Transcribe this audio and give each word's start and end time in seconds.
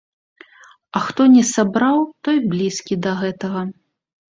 А 0.93 1.01
хто 1.09 1.21
не 1.35 1.43
сабраў, 1.53 2.03
той 2.27 2.37
блізкі 2.51 3.03
да 3.07 3.19
гэтага. 3.25 3.61